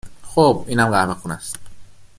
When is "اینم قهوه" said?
0.67-1.13